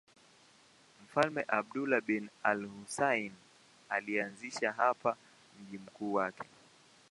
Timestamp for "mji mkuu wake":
5.59-6.43